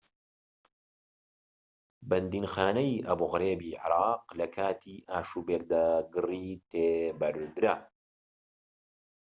[2.09, 7.75] بەندیخانەی ئەبو غرێبی عێراق لە کاتی ئاشوبێکدا گڕی تێبەردرا